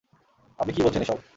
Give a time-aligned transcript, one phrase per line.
[0.59, 1.17] আপনি কী বলছেন এসব?